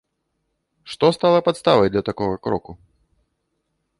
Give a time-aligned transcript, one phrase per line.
[0.93, 2.71] Што стала падставай для такога кроку?